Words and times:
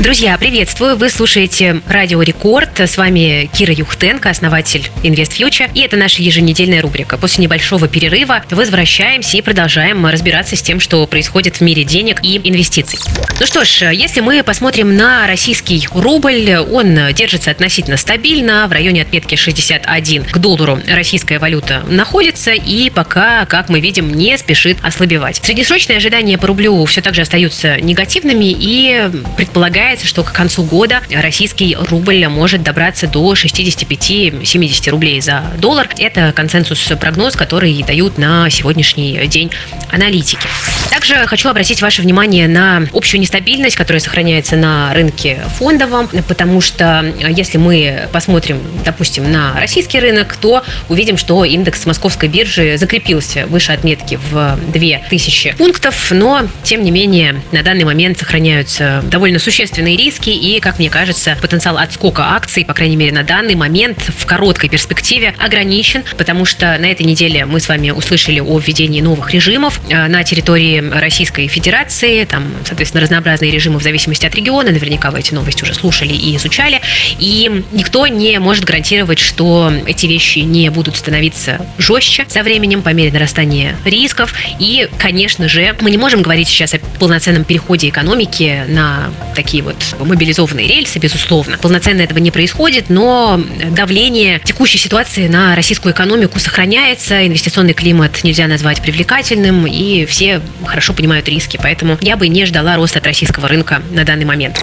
Друзья, 0.00 0.38
приветствую! 0.38 0.96
Вы 0.96 1.10
слушаете 1.10 1.82
Радио 1.86 2.22
Рекорд. 2.22 2.80
С 2.80 2.96
вами 2.96 3.50
Кира 3.52 3.74
Юхтенко, 3.74 4.30
основатель 4.30 4.90
Invest 5.02 5.38
Future. 5.38 5.70
И 5.74 5.82
это 5.82 5.98
наша 5.98 6.22
еженедельная 6.22 6.80
рубрика. 6.80 7.18
После 7.18 7.44
небольшого 7.44 7.86
перерыва 7.86 8.42
возвращаемся 8.48 9.36
и 9.36 9.42
продолжаем 9.42 10.06
разбираться 10.06 10.56
с 10.56 10.62
тем, 10.62 10.80
что 10.80 11.06
происходит 11.06 11.56
в 11.56 11.60
мире 11.60 11.84
денег 11.84 12.20
и 12.22 12.40
инвестиций. 12.42 12.98
Ну 13.38 13.44
что 13.44 13.62
ж, 13.66 13.92
если 13.92 14.22
мы 14.22 14.42
посмотрим 14.42 14.96
на 14.96 15.26
российский 15.26 15.86
рубль, 15.92 16.56
он 16.56 17.12
держится 17.12 17.50
относительно 17.50 17.98
стабильно, 17.98 18.66
в 18.68 18.72
районе 18.72 19.02
отметки 19.02 19.34
61 19.34 20.24
к 20.24 20.38
доллару 20.38 20.78
российская 20.88 21.38
валюта 21.38 21.84
находится 21.90 22.52
и 22.52 22.88
пока, 22.88 23.44
как 23.44 23.68
мы 23.68 23.80
видим, 23.80 24.14
не 24.14 24.38
спешит 24.38 24.78
ослабевать. 24.82 25.40
Среднесрочные 25.44 25.98
ожидания 25.98 26.38
по 26.38 26.46
рублю 26.46 26.82
все 26.86 27.02
так 27.02 27.14
же 27.14 27.20
остаются 27.20 27.78
негативными 27.82 28.46
и 28.58 29.10
предполагают 29.36 29.89
Предполагается, 29.90 30.06
что 30.06 30.22
к 30.22 30.32
концу 30.32 30.62
года 30.62 31.02
российский 31.10 31.74
рубль 31.74 32.24
может 32.28 32.62
добраться 32.62 33.08
до 33.08 33.32
65-70 33.32 34.88
рублей 34.88 35.20
за 35.20 35.42
доллар. 35.58 35.88
Это 35.98 36.32
консенсус-прогноз, 36.32 37.34
который 37.34 37.82
дают 37.82 38.16
на 38.16 38.48
сегодняшний 38.50 39.26
день 39.26 39.50
аналитики. 39.90 40.46
Также 40.90 41.14
хочу 41.26 41.48
обратить 41.48 41.82
ваше 41.82 42.02
внимание 42.02 42.48
на 42.48 42.86
общую 42.92 43.20
нестабильность, 43.20 43.76
которая 43.76 44.00
сохраняется 44.00 44.56
на 44.56 44.92
рынке 44.92 45.38
фондовом, 45.58 46.08
потому 46.28 46.60
что 46.60 47.14
если 47.28 47.58
мы 47.58 48.08
посмотрим, 48.12 48.60
допустим, 48.84 49.30
на 49.30 49.54
российский 49.58 50.00
рынок, 50.00 50.36
то 50.36 50.62
увидим, 50.88 51.16
что 51.16 51.44
индекс 51.44 51.86
московской 51.86 52.28
биржи 52.28 52.76
закрепился 52.76 53.46
выше 53.46 53.72
отметки 53.72 54.18
в 54.30 54.58
2000 54.72 55.54
пунктов, 55.58 56.10
но, 56.10 56.48
тем 56.62 56.82
не 56.82 56.90
менее, 56.90 57.42
на 57.52 57.62
данный 57.62 57.84
момент 57.84 58.18
сохраняются 58.18 59.02
довольно 59.04 59.38
существенные 59.38 59.60
существенные 59.70 59.96
риски 59.96 60.30
и, 60.30 60.60
как 60.60 60.78
мне 60.78 60.90
кажется, 60.90 61.36
потенциал 61.40 61.78
отскока 61.78 62.34
акций, 62.34 62.64
по 62.64 62.74
крайней 62.74 62.96
мере, 62.96 63.12
на 63.12 63.22
данный 63.22 63.54
момент 63.54 63.98
в 64.16 64.26
короткой 64.26 64.68
перспективе 64.68 65.34
ограничен, 65.38 66.02
потому 66.16 66.44
что 66.44 66.76
на 66.78 66.86
этой 66.86 67.04
неделе 67.04 67.44
мы 67.46 67.60
с 67.60 67.68
вами 67.68 67.90
услышали 67.90 68.40
о 68.40 68.58
введении 68.58 69.00
новых 69.00 69.32
режимов 69.32 69.80
э, 69.88 70.06
на 70.08 70.24
территории 70.24 70.79
Российской 70.92 71.46
Федерации, 71.48 72.24
там, 72.24 72.44
соответственно, 72.64 73.02
разнообразные 73.02 73.50
режимы 73.50 73.78
в 73.78 73.82
зависимости 73.82 74.26
от 74.26 74.34
региона, 74.34 74.70
наверняка 74.70 75.10
вы 75.10 75.20
эти 75.20 75.34
новости 75.34 75.62
уже 75.62 75.74
слушали 75.74 76.12
и 76.12 76.36
изучали, 76.36 76.80
и 77.18 77.64
никто 77.72 78.06
не 78.06 78.38
может 78.38 78.64
гарантировать, 78.64 79.18
что 79.18 79.72
эти 79.86 80.06
вещи 80.06 80.40
не 80.40 80.70
будут 80.70 80.96
становиться 80.96 81.64
жестче 81.78 82.24
со 82.28 82.42
временем 82.42 82.82
по 82.82 82.90
мере 82.90 83.12
нарастания 83.12 83.76
рисков, 83.84 84.34
и, 84.58 84.88
конечно 84.98 85.48
же, 85.48 85.76
мы 85.80 85.90
не 85.90 85.98
можем 85.98 86.22
говорить 86.22 86.48
сейчас 86.48 86.74
о 86.74 86.78
полноценном 86.98 87.44
переходе 87.44 87.88
экономики 87.88 88.64
на 88.68 89.10
такие 89.34 89.62
вот 89.62 89.76
мобилизованные 89.98 90.66
рельсы, 90.66 90.98
безусловно. 90.98 91.58
Полноценно 91.58 92.02
этого 92.02 92.18
не 92.18 92.30
происходит, 92.30 92.90
но 92.90 93.40
давление 93.70 94.40
текущей 94.44 94.78
ситуации 94.78 95.28
на 95.28 95.54
российскую 95.54 95.92
экономику 95.92 96.38
сохраняется, 96.38 97.26
инвестиционный 97.26 97.74
климат 97.74 98.22
нельзя 98.22 98.46
назвать 98.46 98.80
привлекательным, 98.80 99.66
и 99.66 100.04
все 100.06 100.40
хорошо 100.70 100.92
понимают 100.94 101.28
риски, 101.28 101.58
поэтому 101.60 101.98
я 102.00 102.16
бы 102.16 102.28
не 102.28 102.46
ждала 102.46 102.76
роста 102.76 103.00
от 103.00 103.06
российского 103.06 103.48
рынка 103.48 103.82
на 103.90 104.04
данный 104.04 104.24
момент. 104.24 104.58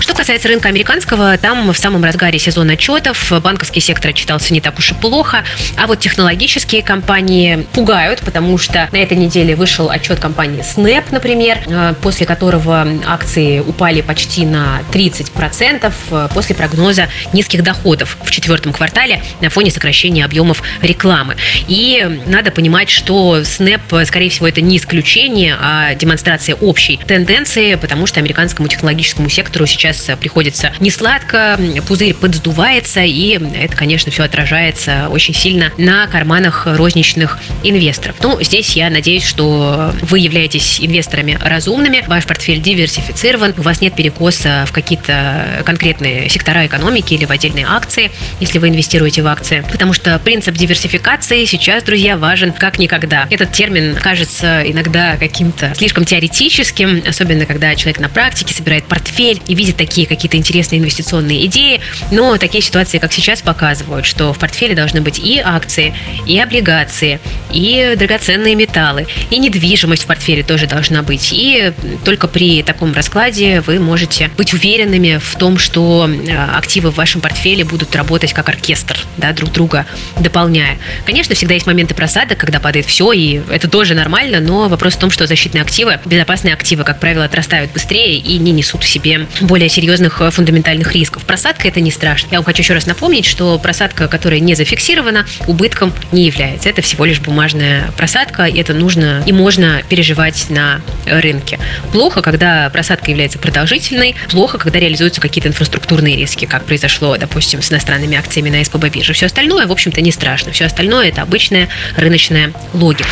Что 0.00 0.14
касается 0.14 0.48
рынка 0.48 0.68
американского, 0.68 1.38
там 1.38 1.72
в 1.72 1.76
самом 1.76 2.04
разгаре 2.04 2.38
сезон 2.38 2.70
отчетов 2.70 3.32
банковский 3.42 3.80
сектор 3.80 4.10
отчитался 4.10 4.52
не 4.52 4.60
так 4.60 4.78
уж 4.78 4.90
и 4.92 4.94
плохо, 4.94 5.44
а 5.76 5.86
вот 5.86 6.00
технологические 6.00 6.82
компании 6.82 7.66
пугают, 7.72 8.20
потому 8.20 8.58
что 8.58 8.88
на 8.92 8.96
этой 8.96 9.16
неделе 9.16 9.56
вышел 9.56 9.90
отчет 9.90 10.20
компании 10.20 10.62
Snap, 10.62 11.04
например, 11.10 11.58
э, 11.66 11.94
после 12.02 12.26
которого 12.26 12.86
акции 13.06 13.60
упали 13.60 14.00
почти 14.00 14.44
на 14.44 14.82
30% 14.92 15.92
э, 16.10 16.28
после 16.34 16.54
прогноза 16.54 17.08
низких 17.32 17.62
доходов 17.62 18.18
в 18.22 18.30
четвертом 18.30 18.72
квартале 18.72 19.22
на 19.40 19.50
фоне 19.50 19.70
сокращения 19.70 20.24
объемов 20.24 20.62
рекламы. 20.82 21.36
И 21.68 22.22
надо 22.26 22.50
понимать, 22.50 22.90
что 22.90 23.38
Snap, 23.38 24.04
скорее 24.04 24.30
всего, 24.30 24.48
это 24.48 24.60
не 24.60 24.76
исключение, 24.76 25.31
а 25.58 25.94
демонстрация 25.94 26.54
общей 26.56 26.98
тенденции, 26.98 27.74
потому 27.76 28.06
что 28.06 28.20
американскому 28.20 28.68
технологическому 28.68 29.28
сектору 29.28 29.66
сейчас 29.66 30.10
приходится 30.20 30.72
не 30.80 30.90
сладко, 30.90 31.58
пузырь 31.86 32.14
подсдувается, 32.14 33.00
и 33.00 33.38
это, 33.54 33.76
конечно, 33.76 34.12
все 34.12 34.24
отражается 34.24 35.08
очень 35.08 35.34
сильно 35.34 35.72
на 35.78 36.06
карманах 36.06 36.66
розничных 36.66 37.38
инвесторов. 37.62 38.16
Ну, 38.22 38.42
здесь 38.42 38.76
я 38.76 38.90
надеюсь, 38.90 39.24
что 39.24 39.92
вы 40.02 40.18
являетесь 40.18 40.80
инвесторами 40.80 41.38
разумными, 41.40 42.04
ваш 42.06 42.26
портфель 42.26 42.60
диверсифицирован, 42.60 43.54
у 43.56 43.62
вас 43.62 43.80
нет 43.80 43.94
перекоса 43.94 44.64
в 44.66 44.72
какие-то 44.72 45.62
конкретные 45.64 46.28
сектора 46.28 46.66
экономики 46.66 47.14
или 47.14 47.24
в 47.24 47.30
отдельные 47.30 47.66
акции, 47.66 48.10
если 48.40 48.58
вы 48.58 48.68
инвестируете 48.68 49.22
в 49.22 49.26
акции. 49.26 49.64
Потому 49.70 49.92
что 49.92 50.18
принцип 50.18 50.54
диверсификации 50.54 51.44
сейчас, 51.44 51.82
друзья, 51.82 52.16
важен 52.16 52.52
как 52.52 52.78
никогда. 52.78 53.26
Этот 53.30 53.52
термин 53.52 53.94
кажется 53.96 54.62
иногда 54.64 55.16
каким-то 55.22 55.72
слишком 55.76 56.04
теоретическим, 56.04 57.04
особенно 57.06 57.46
когда 57.46 57.76
человек 57.76 58.00
на 58.00 58.08
практике 58.08 58.52
собирает 58.52 58.84
портфель 58.86 59.40
и 59.46 59.54
видит 59.54 59.76
такие 59.76 60.04
какие-то 60.04 60.36
интересные 60.36 60.80
инвестиционные 60.80 61.46
идеи. 61.46 61.80
Но 62.10 62.36
такие 62.38 62.60
ситуации, 62.60 62.98
как 62.98 63.12
сейчас, 63.12 63.40
показывают, 63.40 64.04
что 64.04 64.32
в 64.32 64.38
портфеле 64.38 64.74
должны 64.74 65.00
быть 65.00 65.20
и 65.20 65.38
акции, 65.38 65.94
и 66.26 66.40
облигации, 66.40 67.20
и 67.52 67.94
драгоценные 67.96 68.56
металлы, 68.56 69.06
и 69.30 69.38
недвижимость 69.38 70.02
в 70.02 70.06
портфеле 70.06 70.42
тоже 70.42 70.66
должна 70.66 71.02
быть. 71.02 71.32
И 71.32 71.72
только 72.04 72.26
при 72.26 72.64
таком 72.64 72.92
раскладе 72.92 73.60
вы 73.60 73.78
можете 73.78 74.28
быть 74.36 74.52
уверенными 74.52 75.20
в 75.22 75.36
том, 75.36 75.56
что 75.56 76.08
э, 76.10 76.36
активы 76.56 76.90
в 76.90 76.96
вашем 76.96 77.20
портфеле 77.20 77.64
будут 77.64 77.94
работать 77.94 78.32
как 78.32 78.48
оркестр, 78.48 78.98
да, 79.18 79.32
друг 79.32 79.52
друга 79.52 79.86
дополняя. 80.18 80.78
Конечно, 81.06 81.36
всегда 81.36 81.54
есть 81.54 81.66
моменты 81.66 81.94
просадок, 81.94 82.38
когда 82.38 82.58
падает 82.58 82.86
все, 82.86 83.12
и 83.12 83.40
это 83.50 83.68
тоже 83.68 83.94
нормально, 83.94 84.40
но 84.40 84.68
вопрос 84.68 84.94
в 84.94 84.98
том, 84.98 85.11
что 85.12 85.26
защитные 85.26 85.62
активы, 85.62 86.00
безопасные 86.04 86.54
активы, 86.54 86.84
как 86.84 86.98
правило, 86.98 87.24
отрастают 87.24 87.72
быстрее 87.72 88.18
и 88.18 88.38
не 88.38 88.52
несут 88.52 88.82
в 88.82 88.88
себе 88.88 89.26
более 89.40 89.68
серьезных 89.68 90.20
э, 90.20 90.30
фундаментальных 90.30 90.92
рисков. 90.92 91.24
Просадка 91.24 91.68
это 91.68 91.80
не 91.80 91.90
страшно. 91.90 92.28
Я 92.32 92.38
вам 92.38 92.44
хочу 92.44 92.62
еще 92.62 92.74
раз 92.74 92.86
напомнить, 92.86 93.24
что 93.24 93.58
просадка, 93.58 94.08
которая 94.08 94.40
не 94.40 94.54
зафиксирована, 94.54 95.26
убытком 95.46 95.92
не 96.10 96.24
является. 96.24 96.68
Это 96.68 96.82
всего 96.82 97.04
лишь 97.04 97.20
бумажная 97.20 97.90
просадка, 97.96 98.44
и 98.44 98.58
это 98.58 98.74
нужно 98.74 99.22
и 99.26 99.32
можно 99.32 99.82
переживать 99.88 100.46
на 100.50 100.80
рынке. 101.06 101.58
Плохо, 101.92 102.22
когда 102.22 102.70
просадка 102.70 103.10
является 103.10 103.38
продолжительной, 103.38 104.16
плохо, 104.30 104.58
когда 104.58 104.78
реализуются 104.78 105.20
какие-то 105.20 105.48
инфраструктурные 105.48 106.16
риски, 106.16 106.46
как 106.46 106.64
произошло, 106.64 107.16
допустим, 107.16 107.62
с 107.62 107.70
иностранными 107.70 108.16
акциями 108.16 108.50
на 108.50 108.64
СПБ 108.64 108.88
бирже. 108.88 109.12
Все 109.12 109.26
остальное, 109.26 109.66
в 109.66 109.72
общем-то, 109.72 110.00
не 110.00 110.10
страшно. 110.10 110.52
Все 110.52 110.64
остальное 110.64 111.08
это 111.08 111.22
обычная 111.22 111.68
рыночная 111.96 112.52
логика. 112.72 113.08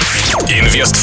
Инвест 0.48 0.96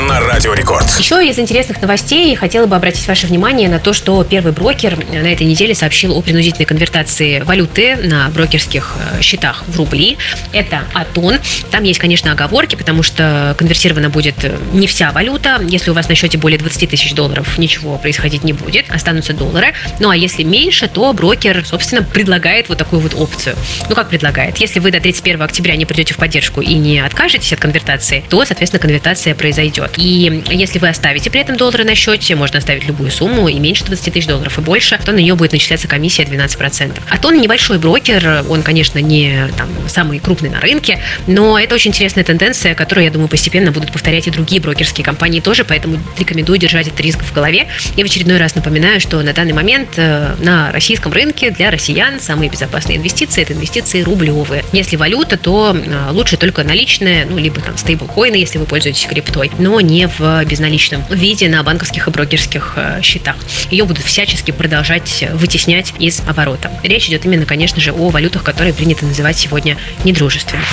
на 0.00 0.20
Радио 0.32 0.54
Рекорд. 0.54 0.88
Еще 0.98 1.28
из 1.28 1.38
интересных 1.38 1.82
новостей 1.82 2.34
хотела 2.36 2.64
бы 2.64 2.74
обратить 2.74 3.06
ваше 3.06 3.26
внимание 3.26 3.68
на 3.68 3.78
то, 3.78 3.92
что 3.92 4.24
первый 4.24 4.54
брокер 4.54 4.96
на 4.96 5.30
этой 5.30 5.46
неделе 5.46 5.74
сообщил 5.74 6.16
о 6.16 6.22
принудительной 6.22 6.64
конвертации 6.64 7.40
валюты 7.40 7.96
на 7.96 8.30
брокерских 8.30 8.96
э, 8.96 9.20
счетах 9.20 9.62
в 9.66 9.76
рубли. 9.76 10.16
Это 10.54 10.84
Атон. 10.94 11.38
Там 11.70 11.84
есть, 11.84 12.00
конечно, 12.00 12.32
оговорки, 12.32 12.76
потому 12.76 13.02
что 13.02 13.54
конвертирована 13.58 14.08
будет 14.08 14.42
э, 14.42 14.56
не 14.72 14.86
вся 14.86 15.12
валюта. 15.12 15.60
Если 15.68 15.90
у 15.90 15.94
вас 15.94 16.08
на 16.08 16.14
счете 16.14 16.38
более 16.38 16.58
20 16.58 16.88
тысяч 16.88 17.12
долларов, 17.12 17.58
ничего 17.58 17.98
происходить 17.98 18.42
не 18.42 18.54
будет. 18.54 18.90
Останутся 18.90 19.34
доллары. 19.34 19.74
Ну 20.00 20.08
а 20.08 20.16
если 20.16 20.44
меньше, 20.44 20.88
то 20.88 21.12
брокер, 21.12 21.62
собственно, 21.66 22.02
предлагает 22.02 22.70
вот 22.70 22.78
такую 22.78 23.02
вот 23.02 23.12
опцию. 23.14 23.54
Ну 23.90 23.94
как 23.94 24.08
предлагает? 24.08 24.56
Если 24.56 24.80
вы 24.80 24.92
до 24.92 24.98
31 24.98 25.42
октября 25.42 25.76
не 25.76 25.84
придете 25.84 26.14
в 26.14 26.16
поддержку 26.16 26.62
и 26.62 26.72
не 26.72 27.00
откажетесь 27.00 27.52
от 27.52 27.60
конвертации, 27.60 28.24
то, 28.30 28.42
соответственно, 28.46 28.80
конвертация 28.80 29.34
произойдет. 29.34 29.92
И 29.98 30.21
если 30.50 30.78
вы 30.78 30.88
оставите 30.88 31.30
при 31.30 31.40
этом 31.40 31.56
доллары 31.56 31.84
на 31.84 31.94
счете, 31.94 32.34
можно 32.34 32.58
оставить 32.58 32.86
любую 32.86 33.10
сумму 33.10 33.48
и 33.48 33.58
меньше 33.58 33.84
20 33.84 34.12
тысяч 34.12 34.26
долларов 34.26 34.58
и 34.58 34.60
больше, 34.60 34.98
то 35.04 35.12
на 35.12 35.18
нее 35.18 35.34
будет 35.34 35.52
начисляться 35.52 35.88
комиссия 35.88 36.24
12%. 36.24 36.98
А 37.08 37.18
то 37.18 37.28
он 37.28 37.40
небольшой 37.40 37.78
брокер, 37.78 38.44
он, 38.48 38.62
конечно, 38.62 38.98
не 38.98 39.48
там, 39.56 39.68
самый 39.88 40.18
крупный 40.18 40.50
на 40.50 40.60
рынке, 40.60 41.00
но 41.26 41.58
это 41.58 41.74
очень 41.74 41.90
интересная 41.90 42.24
тенденция, 42.24 42.74
которую, 42.74 43.04
я 43.04 43.10
думаю, 43.10 43.28
постепенно 43.28 43.72
будут 43.72 43.92
повторять 43.92 44.26
и 44.26 44.30
другие 44.30 44.60
брокерские 44.60 45.04
компании 45.04 45.40
тоже, 45.40 45.64
поэтому 45.64 45.98
рекомендую 46.18 46.58
держать 46.58 46.88
этот 46.88 47.00
риск 47.00 47.22
в 47.22 47.32
голове. 47.32 47.68
И 47.96 48.02
в 48.02 48.06
очередной 48.06 48.38
раз 48.38 48.54
напоминаю, 48.54 49.00
что 49.00 49.22
на 49.22 49.32
данный 49.32 49.52
момент 49.52 49.90
э, 49.96 50.34
на 50.38 50.72
российском 50.72 51.12
рынке 51.12 51.50
для 51.50 51.70
россиян 51.70 52.20
самые 52.20 52.50
безопасные 52.50 52.98
инвестиции– 52.98 53.42
это 53.42 53.52
инвестиции 53.52 54.02
рублевые. 54.02 54.64
Если 54.72 54.96
валюта, 54.96 55.36
то 55.36 55.76
э, 55.76 56.10
лучше 56.12 56.36
только 56.36 56.64
наличные, 56.64 57.26
ну, 57.28 57.38
либо 57.38 57.60
там 57.60 57.76
стейблкоины, 57.76 58.36
если 58.36 58.58
вы 58.58 58.66
пользуетесь 58.66 59.06
криптой, 59.06 59.50
но 59.58 59.80
не 59.80 60.08
в 60.18 60.22
в 60.22 60.44
безналичном 60.44 61.04
виде 61.10 61.48
на 61.48 61.62
банковских 61.62 62.06
и 62.06 62.10
брокерских 62.10 62.74
э, 62.76 63.00
счетах. 63.02 63.36
Ее 63.70 63.84
будут 63.84 64.04
всячески 64.04 64.50
продолжать 64.50 65.24
вытеснять 65.32 65.94
из 65.98 66.22
оборота. 66.26 66.70
Речь 66.82 67.08
идет 67.08 67.24
именно, 67.24 67.44
конечно 67.44 67.80
же, 67.80 67.92
о 67.92 68.10
валютах, 68.10 68.42
которые 68.42 68.72
принято 68.72 69.04
называть 69.04 69.36
сегодня 69.36 69.76
недружественными. 70.04 70.64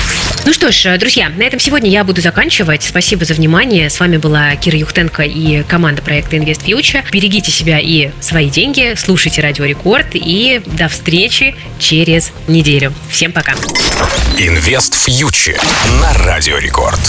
Ну 0.45 0.53
что 0.53 0.71
ж, 0.71 0.97
друзья, 0.97 1.29
на 1.29 1.43
этом 1.43 1.59
сегодня 1.59 1.89
я 1.89 2.03
буду 2.03 2.21
заканчивать. 2.21 2.83
Спасибо 2.83 3.25
за 3.25 3.33
внимание. 3.33 3.89
С 3.89 3.99
вами 3.99 4.17
была 4.17 4.55
Кира 4.55 4.77
Юхтенко 4.77 5.23
и 5.23 5.63
команда 5.63 6.01
проекта 6.01 6.35
Invest 6.35 6.65
Future. 6.65 7.03
Берегите 7.11 7.51
себя 7.51 7.79
и 7.79 8.11
свои 8.19 8.49
деньги, 8.49 8.93
слушайте 8.95 9.41
Радио 9.41 9.65
Рекорд 9.65 10.09
и 10.13 10.61
до 10.65 10.87
встречи 10.87 11.55
через 11.79 12.31
неделю. 12.47 12.93
Всем 13.09 13.31
пока. 13.31 13.53
Инвест 14.37 14.93
фьючер 14.93 15.59
на 16.01 16.13
Радио 16.13 16.57
Рекорд. 16.57 16.99